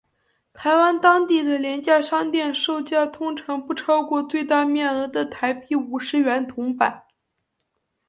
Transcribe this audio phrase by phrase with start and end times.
[0.51, 7.03] 台湾当地的廉价商店售价通常不超过最大面额的台币五十元铜板。